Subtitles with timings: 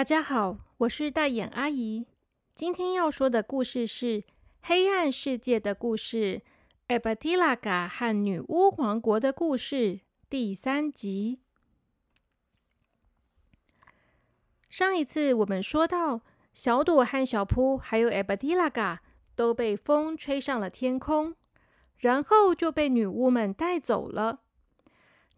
[0.00, 2.06] 大家好，我是大眼阿姨。
[2.54, 4.22] 今天要说的故事是
[4.62, 6.38] 《黑暗世界的故事》——
[6.88, 10.00] 埃巴蒂拉嘎和女巫王国的故事
[10.30, 11.40] 第三集。
[14.70, 16.22] 上一次我们说到，
[16.54, 19.02] 小朵和小扑还有埃巴蒂拉嘎
[19.34, 21.36] 都被风吹上了天空，
[21.98, 24.40] 然后就被女巫们带走了。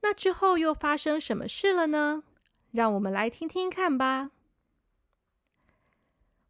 [0.03, 2.23] 那之后又发生什么事了呢？
[2.70, 4.31] 让我们来听听看吧。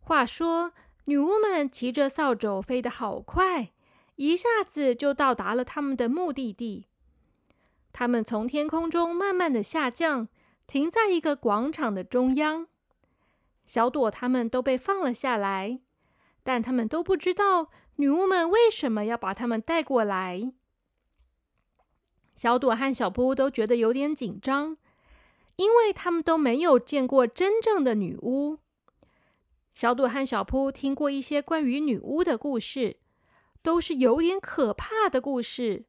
[0.04, 0.72] 话说，
[1.04, 3.70] 女巫们骑着扫帚飞得好快，
[4.16, 6.88] 一下子就到达了他们的目的地。
[7.92, 10.28] 他们从天空中慢慢的下降，
[10.66, 12.66] 停在一个广场的中央。
[13.64, 15.80] 小朵他们都被放了下来，
[16.42, 20.52] 但他们都不知道女巫们为什么要把他们带过来。
[22.34, 24.76] 小朵和小扑都觉得有点紧张，
[25.56, 28.58] 因为他们都没有见过真正的女巫。
[29.74, 32.98] 小朵和小扑听过一些关于女巫的故事，
[33.62, 35.86] 都是有点可怕的故事。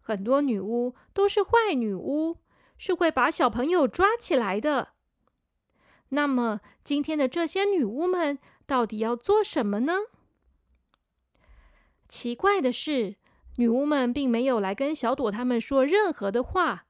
[0.00, 2.38] 很多女巫都是坏女巫，
[2.78, 4.90] 是会把小朋友抓起来的。
[6.10, 9.94] 那么，今天的这些女巫们到底要做什么呢？
[12.08, 13.16] 奇怪的是，
[13.56, 16.86] 女巫们并没有来跟小朵他们说任何的话。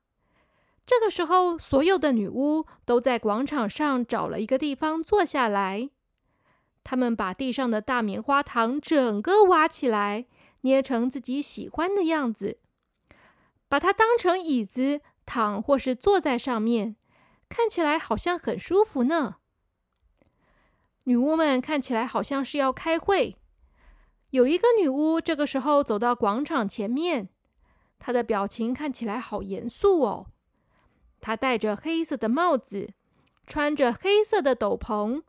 [0.85, 5.91] 这个时候，所有的女巫都在广场上找了一个地方坐下来。
[6.85, 10.27] 他们把地上的大棉花糖整个挖起来，
[10.63, 12.59] 捏成自己喜欢的样子，
[13.69, 16.97] 把它当成椅子躺，或是坐在上面，
[17.49, 19.37] 看起来好像很舒服呢。
[21.05, 23.37] 女巫们看起来好像是要开会。
[24.31, 27.29] 有一个女巫这个时候走到广场前面，
[27.99, 30.27] 她的表情看起来好严肃哦。
[31.21, 32.95] 她戴着黑色的帽子，
[33.47, 35.23] 穿着黑色的斗篷。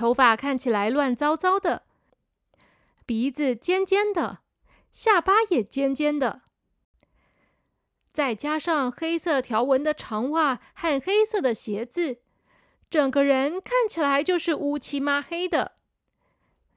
[0.00, 1.82] 头发看起来乱糟糟的，
[3.04, 4.38] 鼻子尖尖的，
[4.90, 6.40] 下巴也尖尖的，
[8.10, 12.22] 再加上黑色条纹的长袜和黑色的鞋子，
[12.88, 15.72] 整个人看起来就是乌漆抹黑的。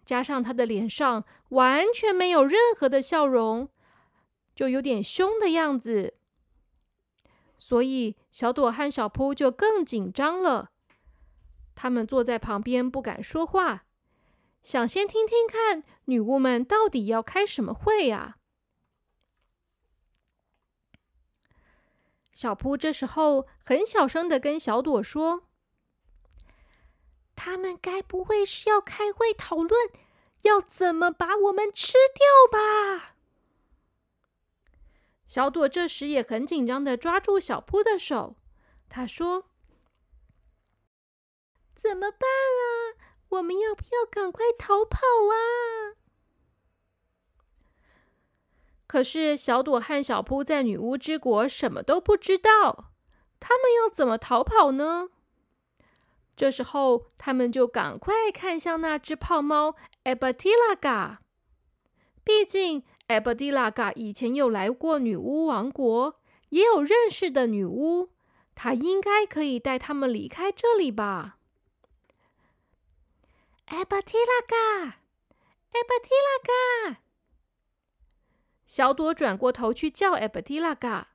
[0.04, 3.70] 加上他的脸上完全没有任何的笑容，
[4.54, 6.16] 就有点凶的样子。
[7.58, 10.72] 所以小朵和小扑就更紧张了。
[11.76, 13.86] 他们坐在旁边不敢说话，
[14.62, 18.38] 想先听听看女巫们到底要开什么会呀。
[22.32, 25.48] 小扑这时候很小声的跟小朵说
[27.36, 29.90] ：“他们该不会是要开会讨论
[30.42, 33.16] 要怎么把我们吃掉吧？”
[35.28, 38.36] 小朵这时也很紧张的抓住小扑的手，
[38.88, 39.50] 他说。
[41.76, 42.98] 怎么办啊？
[43.30, 45.98] 我们要不要赶快逃跑啊？
[48.86, 52.92] 可是小朵和小扑在女巫之国什么都不知道，
[53.40, 55.10] 他们要怎么逃跑呢？
[56.36, 61.22] 这时候，他们就赶快看向那只胖猫埃巴蒂拉嘎。
[62.24, 66.20] 毕竟埃巴蒂拉嘎以前有来过女巫王国，
[66.50, 68.10] 也有认识的女巫，
[68.56, 71.40] 她应该可以带他们离开这里吧。
[73.68, 74.84] 埃巴蒂拉嘎，
[75.72, 77.00] 埃巴蒂拉嘎！
[78.66, 81.14] 小朵转过头去叫埃巴蒂拉嘎，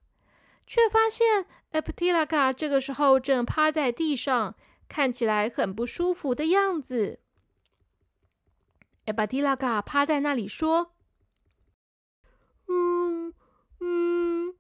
[0.66, 4.56] 却发现埃巴蒂拉嘎这个时候正趴在地上，
[4.88, 7.20] 看起来很不舒服的样子。
[9.04, 10.94] 埃巴蒂拉嘎趴在那里说
[12.69, 13.34] ：“嗯
[13.81, 14.55] 嗯，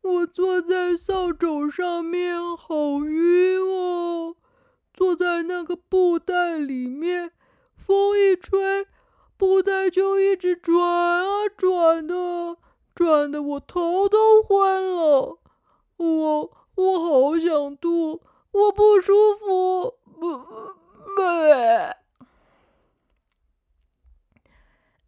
[0.00, 4.36] 我坐在扫帚上面，好晕哦。”
[4.94, 7.32] 坐在那个布袋里面，
[7.86, 8.86] 风一吹，
[9.36, 12.56] 布袋就一直转啊转的，
[12.94, 15.38] 转的我头都昏了。
[15.96, 18.22] 我我好想吐，
[18.52, 21.22] 我不舒服，不不。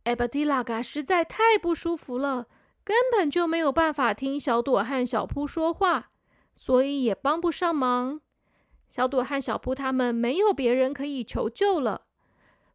[0.05, 2.47] 埃巴蒂拉嘎实在太不舒服了，
[2.85, 6.11] 根本就没有办法听小朵和小扑说话，
[6.55, 8.21] 所以也帮不上忙。
[8.89, 12.06] 小朵和小扑他们没有别人可以求救了，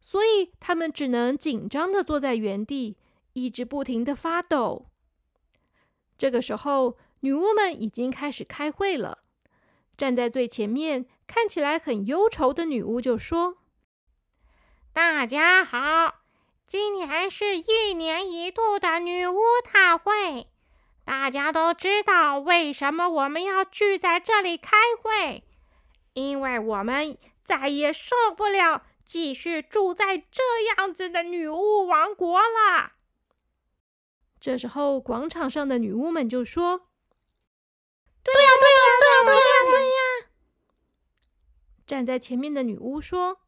[0.04, 2.98] 所以他们只能紧张的坐在原地，
[3.34, 4.88] 一直不停的发抖。
[6.18, 9.18] 这个时候，女巫们已经开始开会了。
[9.96, 13.58] 站在最前面，看起来很忧愁的女巫就说
[14.92, 16.16] ：“大家好，
[16.66, 19.38] 今年是一年一度的女巫
[19.72, 20.48] 大会，
[21.04, 25.44] 大家都知道为什么我们要聚在这里开会。”
[26.14, 30.42] 因为我们再也受不了继续住在这
[30.74, 32.92] 样子的女巫王国了。
[34.40, 36.88] 这时候，广场上的女巫们就说
[38.24, 40.30] ：“对呀，对呀，对呀，对呀，对呀！”
[41.86, 43.42] 站在前面的女巫说：“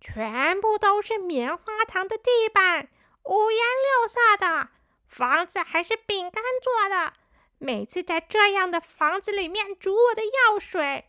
[0.00, 2.88] 全部都是棉花糖的地板，
[3.24, 4.68] 五颜六色的
[5.04, 7.14] 房子还是饼干做的。
[7.58, 11.08] 每次在这样的房子里面煮我的药水，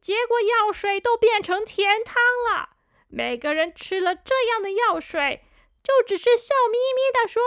[0.00, 2.14] 结果药水都变成甜汤
[2.48, 2.76] 了。
[3.10, 5.44] 每个人吃了这样的药水，
[5.82, 7.42] 就只是笑眯眯的说。”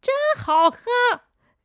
[0.00, 0.78] 真好喝，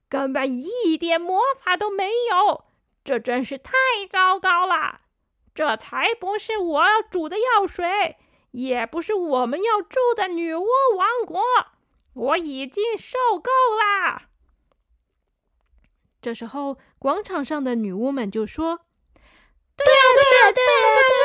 [0.09, 2.65] 根本一点魔法都没有，
[3.03, 3.71] 这真是太
[4.09, 5.01] 糟糕了！
[5.53, 8.17] 这才不是我要煮的药水，
[8.50, 10.65] 也不是我们要住的女巫
[10.97, 11.44] 王国。
[12.15, 14.23] 我已经受够了。
[16.19, 18.79] 这时候，广场上的女巫们就说
[19.77, 21.21] ：“对呀，对呀，对呀，对呀！”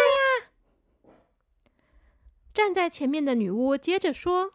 [2.59, 4.55] 站在前面的女巫接着说。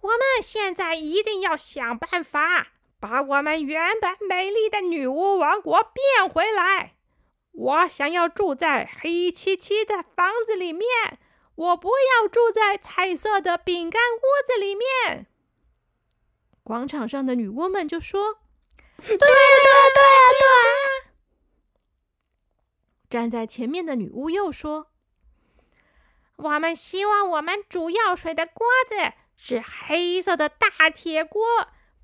[0.00, 2.68] 我们现在一定要想办法
[2.98, 6.94] 把我们原本美丽的女巫王国变回来。
[7.52, 10.86] 我想要住在黑漆漆的房子里面，
[11.56, 15.26] 我不要住在彩色的饼干屋子里面。
[16.62, 18.38] 广场上的女巫们就说
[18.96, 19.28] ：“对呀，对呀，
[19.94, 21.12] 对呀，对呀！”
[23.10, 24.88] 站在前面的女巫又说
[26.36, 31.44] ：“我们希望我们煮药水的锅子。”是黑色的大铁锅，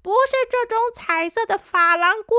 [0.02, 2.37] 不是这种彩色的珐琅锅。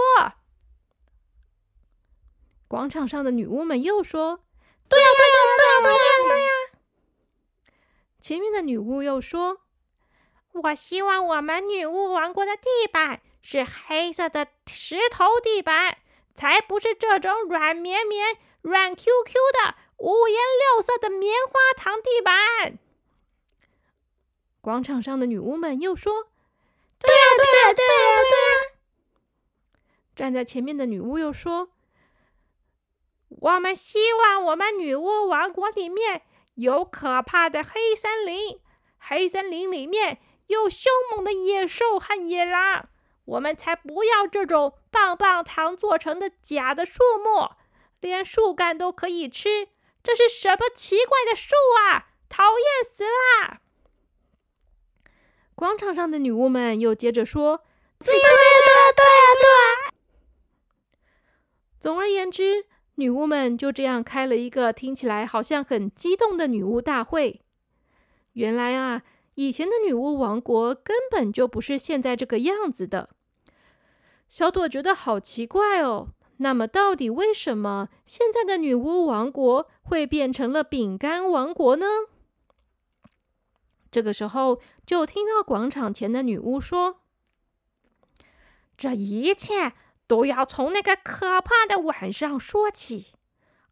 [2.67, 4.43] 广场上的女巫们又说
[4.87, 6.49] ：“对呀，对呀，对呀，对呀，对呀！”
[8.21, 9.61] 前面的女巫又说
[10.53, 15.97] ：“我希望我们女巫王国的地板是黑色的石头地板，
[16.35, 22.77] 才不是这种软绵绵、软 Q Q 的五颜六色的棉花糖地板。”
[24.59, 26.27] 广场上的女巫们又说
[26.99, 28.75] ：“对呀，对呀，对呀，对呀！”
[30.13, 31.69] 站在前面的女巫又说
[33.29, 36.23] ：“我们希望我们女巫王国里面
[36.55, 38.59] 有可怕的黑森林，
[38.97, 42.89] 黑森林里面有凶猛的野兽和野狼。
[43.25, 47.51] 我们才不要这种棒棒糖做成的假的树木，
[48.01, 49.69] 连树干都可以吃。
[50.03, 52.09] 这是什么奇怪的树啊？
[52.29, 53.61] 讨厌死了！”
[55.55, 57.63] 广场上的女巫们又接着说
[58.03, 59.93] ：“对呀，对呀，对呀，对呀！”
[61.79, 62.65] 总而言之，
[62.95, 67.41] 女巫们就这样开了一个听起来好像很激动的女巫大会。
[68.33, 69.03] 原来啊，
[69.35, 73.09] 以前的女巫王国根本就不是现在这个样子的。
[74.27, 76.07] 小朵觉得好奇怪哦。
[76.37, 81.85] 那么，到底为什么现在的女巫王国会变成了饼干王国呢？
[83.91, 87.01] 这个时候，就听到广场前的女巫说
[88.75, 89.73] ：“这一切
[90.07, 93.13] 都要从那个可怕的晚上说起。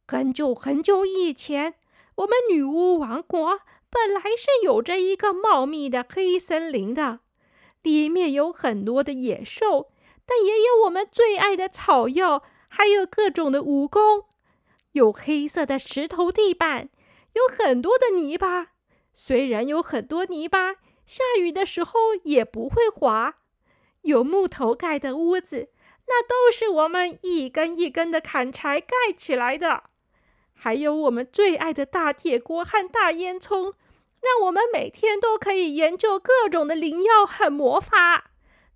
[0.07, 1.75] 很久很久以前，
[2.15, 7.21] 我们女巫王国本来是有着一个茂密的黑森林的，
[7.81, 9.90] 里面有很多的野兽，
[10.31, 14.27] 但也有我们最爱的草药，还有各种的蜈蚣。
[14.93, 16.87] 有黑色的石头地板，
[17.33, 18.67] 有很多的泥巴。”
[19.13, 23.35] 虽然有很多泥巴，下雨的时候也不会滑。
[24.03, 25.67] 有木头盖的屋子，
[26.07, 29.83] 那都是我们一根一根的砍柴盖起来的。
[30.53, 33.73] 还有我们最爱的大铁锅和大烟囱，
[34.21, 38.30] 让我们每天都可以研究各种的灵药和魔法。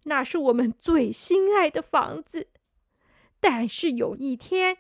[0.06, 2.48] 那是我们最心爱的房子。
[3.40, 4.80] 但是有一天，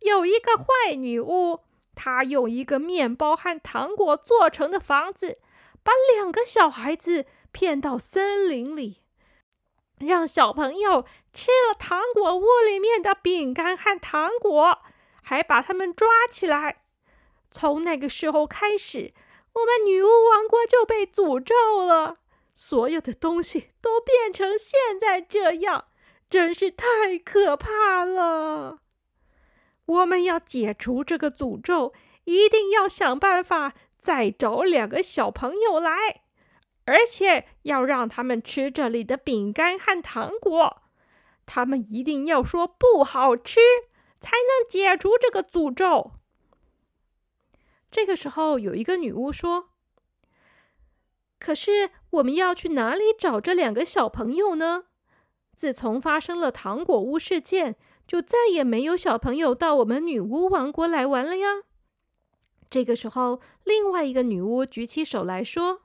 [0.00, 1.60] 有一个坏女巫。
[1.94, 5.38] 她用一个面包和糖果做成的房子，
[5.82, 9.02] 把两个小孩子骗到森林里，
[9.98, 14.78] 让小朋友吃了糖果屋里面的饼干和糖果，
[15.22, 16.84] 还把他们抓起来。
[17.50, 19.12] 从那个时候开始，
[19.52, 22.18] 我们女巫王国就被诅咒了，
[22.62, 25.86] 所有的东西都变成现在这样，
[26.28, 28.80] 真是太可怕了。
[29.86, 36.24] 我们要解除这个诅咒，一定要想办法再找两个小朋友来，
[36.84, 40.82] 而且要让他们吃这里的饼干和糖果。
[41.46, 43.58] 他们一定要说不好吃，
[44.20, 46.12] 才能解除这个诅咒。
[47.90, 49.70] 这个时候，有一个女巫说
[51.40, 54.84] ：“可是我们要去哪里找这两个小朋友呢？
[55.54, 57.76] 自从发生了糖果屋事件。”
[58.10, 61.62] 就再也没有小朋友到我们女巫王国来玩了呀。
[62.68, 65.82] 这个时候，另外一个女巫举起手来说：“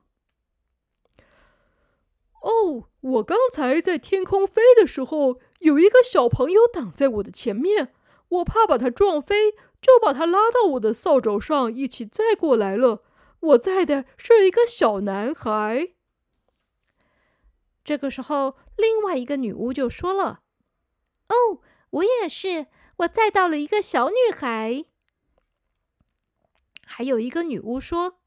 [2.41, 7.93] 哦，我刚才在天空飞的时候，有一个小朋友挡在我的前面，
[8.29, 13.03] 我怕把他撞飞，就把他拉到我的扫帚上一起载过来了。
[13.39, 15.89] 我载的是一个小男孩。”
[17.85, 20.41] 这个时候，另外一个女巫就说了
[21.29, 21.61] ：“哦，
[21.91, 22.65] 我也是，
[22.97, 24.85] 我载到了一个小女孩。”
[26.83, 28.19] 还有一个女巫说：“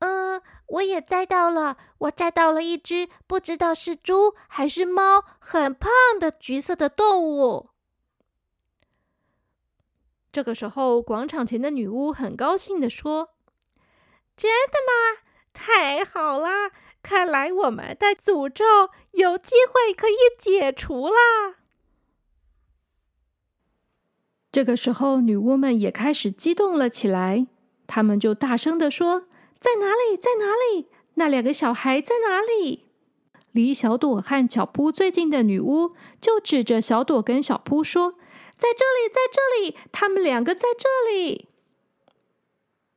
[0.00, 5.90] 嗯，我也摘到了，我摘到了一只不知道是猪还是猫，很胖
[6.20, 7.70] 的橘色的动物。”
[10.30, 13.30] 这个时候，广场前的女巫很高兴的说
[14.36, 15.22] ：“真的吗？
[15.54, 16.70] 太好了！
[17.08, 18.64] 看来我们的诅咒
[19.12, 21.54] 有机会可以解除啦！”
[24.50, 27.46] 这个时候，女巫们也开始激动了起来。
[27.86, 29.28] 她们就大声的说
[29.60, 30.16] ：“在哪里？
[30.16, 30.88] 在哪里？
[31.14, 32.86] 那两个小孩在哪里？”
[33.52, 38.14] 离小朵和小扑最近的女巫就指着小朵跟小扑说
[38.58, 41.46] ：“在这里，在这里，他们两个在这里。”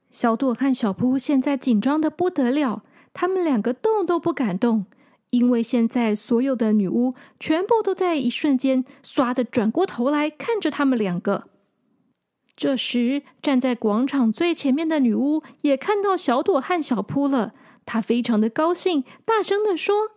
[0.10, 4.86] 小朵和小扑现在紧张的不得了，他们两个动都不敢动，
[5.30, 11.46] 因为现在所有的女巫全部都在一瞬间唰的转过头来看着他们两个。
[12.56, 17.54] 这时，站在广场最前面的女巫也看到小朵和小扑了，
[17.86, 20.10] 她非常的高兴，大声的说：“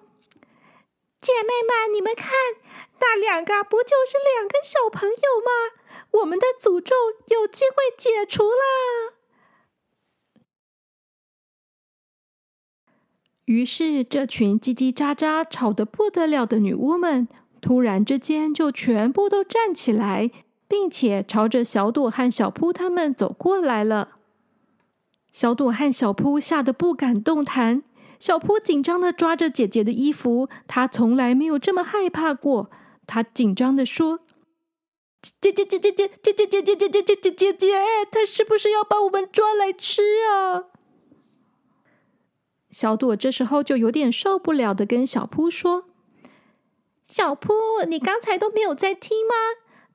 [1.22, 2.32] 姐妹们，你们看，
[3.00, 6.11] 那两个不就是两个小朋友吗？
[6.20, 6.96] 我们的诅咒
[7.28, 9.12] 有机会解除了。”
[13.52, 17.28] 于是，这群叽叽喳喳、吵得不得了的女巫们，
[17.61, 20.30] 突然之间就全部都站起来，
[20.66, 24.16] 并且朝着小朵和小扑他们走过来了。
[25.30, 27.82] 小朵和小扑吓得不敢动弹，
[28.18, 32.71] 小扑紧张的抓着姐姐的衣服，她从来没有这么害怕过。
[33.06, 34.21] 她紧张的说
[35.42, 37.78] ：“姐姐姐姐姐姐姐姐姐姐姐姐姐姐姐，
[38.11, 40.72] 她是不是要把我们抓来吃啊？”
[42.73, 45.85] 小朵这时候就有点受不了的跟小扑说
[47.05, 47.52] ：“小扑，
[47.87, 49.35] 你刚才都没有在听吗？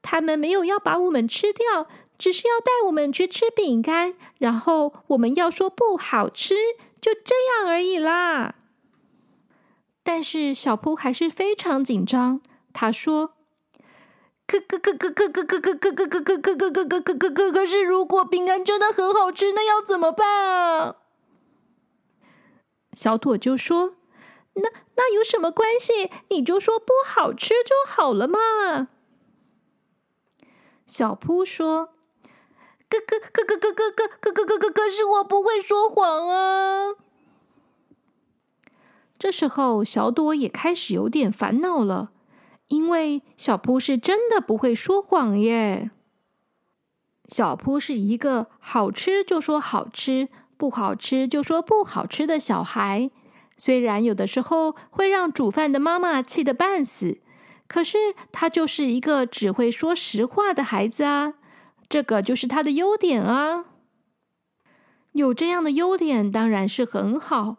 [0.04, 1.88] 他们没有要把我们吃掉，
[2.20, 6.54] 只是要带我们去吃饼干，然后我们要说不好吃，
[7.02, 8.54] 就这样而已啦。”
[10.06, 12.40] 但是小扑还是非常紧张，
[12.72, 13.32] 他说
[14.46, 20.96] ：“可可可可可可可可可可可可可可可可可可可是，如果饼干真的很好吃，那要怎么办啊？”
[22.98, 23.94] 小朵就说
[24.58, 26.10] ：“那那有什么关系？
[26.30, 28.88] 你就说不好吃就好了嘛。”
[30.88, 31.90] 小扑说
[32.90, 36.96] ：“可可可可可可可可可可可是我不会说谎啊。”
[39.20, 42.10] 这时候，小朵也开始有点烦恼了，
[42.70, 45.92] 因为小扑是真的不会说谎耶。
[47.28, 50.30] 小扑是一个好吃就说好吃。
[50.58, 53.12] 不好吃就说不好吃的小孩，
[53.56, 57.20] 虽然有的时候会让煮饭的妈妈气得半死，
[57.68, 57.98] 可是
[58.32, 61.36] 他就是一个只会说实话的孩子啊！
[61.88, 63.66] 这个就是他的优点啊！
[65.14, 67.58] 有这样的优点当然是很好，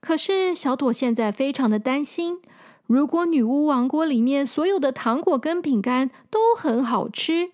[0.00, 2.40] 可是小朵现在非常的担心，
[2.86, 7.50] 如果女巫王国里面所有的糖果跟饼干都很好吃，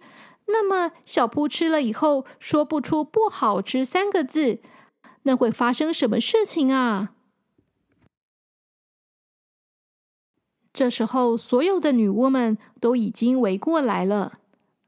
[0.47, 4.61] 那么小扑吃了以后说不出不好吃三个字。
[5.27, 7.13] 那会发生什么事情啊？
[10.73, 14.39] 这时候，所有的女巫们都已经围过来了。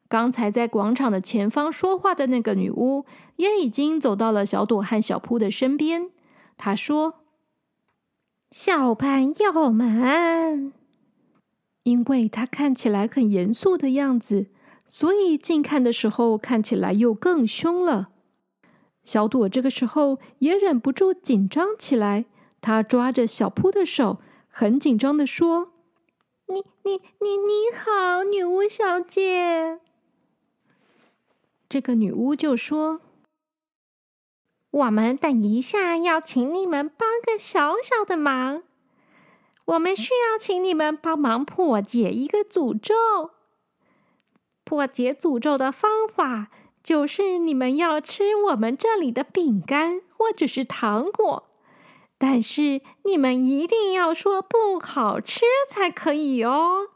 [0.08, 3.04] 刚才在广场的前方说话的那个女巫，
[3.36, 6.10] 也已经走到了小朵和小扑的身边。
[6.56, 7.14] 她说
[8.52, 10.72] ：“小朋友们，
[11.82, 14.46] 因为她看起来很严肃的样子，
[14.86, 18.12] 所以近看的时候看起来又更凶了。”
[19.08, 22.26] 小朵这个时候也忍不住紧张起来，
[22.60, 24.18] 她抓着小扑的手，
[24.50, 25.72] 很紧张的说
[26.52, 29.80] ：“你、你、你、你好，女巫小姐。”
[31.70, 33.00] 这个女巫就说
[34.72, 38.62] ：“我们等一下要请你们帮个小小的忙，
[39.64, 43.30] 我们需要请你们帮忙破解一个诅咒。
[44.64, 46.48] 破解诅咒的方法。”
[46.82, 51.48] 就是你们要吃我们这里的饼干或者是糖果，
[52.16, 56.88] 但是你们一定要说不好吃才可以哦。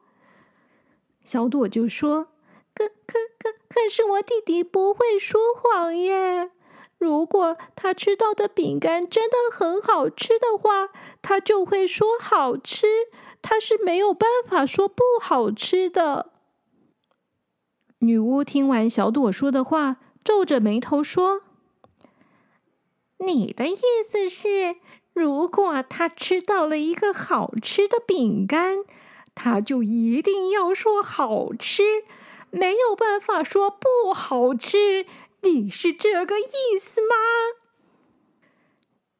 [1.22, 2.28] 小朵就说
[2.74, 6.50] ：“可可可可是我弟弟不会说谎耶。
[6.98, 10.88] 如果他吃到的饼干真的很好吃的话，
[11.20, 12.86] 他就会说好吃。
[13.40, 16.31] 他是没有办法说不好吃的。”
[18.02, 21.42] 女巫听完小朵说的话，皱着眉头说
[23.24, 24.74] ：“你的意思是，
[25.12, 28.78] 如果他吃到了一个好吃的饼干？”
[29.36, 31.84] 他就一定要说好吃，
[32.50, 35.06] 没有办法说不好吃。
[35.42, 37.14] 你是这个意思吗？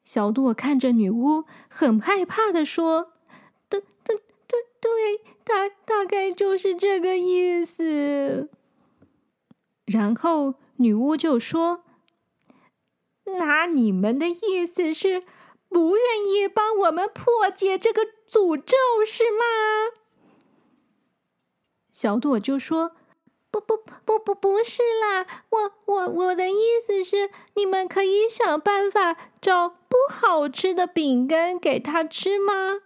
[0.03, 3.13] 小朵看着女巫，很害怕的说
[3.69, 8.49] ：“对对对对，大大概就是这个意思。”
[9.85, 11.83] 然后女巫就说
[13.37, 15.23] ：“那你们的意思是
[15.67, 19.43] 不愿意帮我们破解这个诅咒，是吗？”
[21.91, 22.95] 小朵就说
[23.51, 32.81] ：“不不不不不是啦，我我我的意思是，你们可以想办法找不好吃的饼干给他吃吗？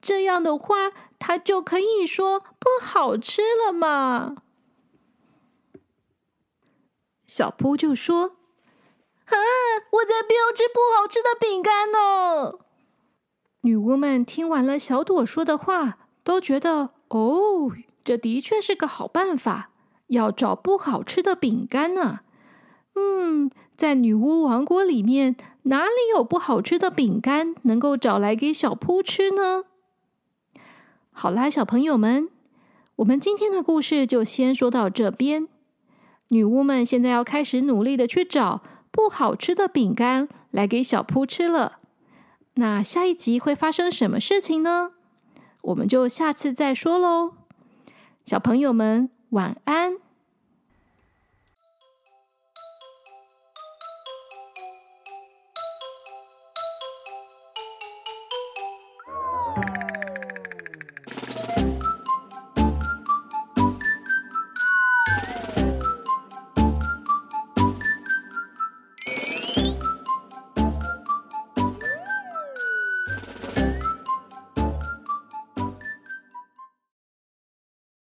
[0.00, 4.36] 这样的话，他就可以说不好吃了嘛。”
[7.30, 8.32] 小扑就说
[9.30, 9.36] ：“啊，
[9.92, 12.58] 我才不要吃不好吃的饼干呢！”
[13.62, 17.70] 女巫们听完了小朵说的话，都觉得哦。
[18.02, 19.70] 这的确是个好办法，
[20.08, 22.20] 要找不好吃的饼干呢。
[22.96, 29.66] 嗯，在女巫王国里面，哪里有不好吃的饼干能够找来给小扑吃呢？
[31.12, 32.28] 好啦，小朋友们，
[32.96, 35.46] 我们今天的故事就先说到这边。
[36.30, 41.78] 女巫们现在要开始努力的去找不好吃的饼干来给小扑吃了。
[42.54, 44.92] 那下一集会发生什么事情呢？
[45.62, 47.32] 我们就下次再说喽。
[48.24, 49.94] 小朋友们，晚安。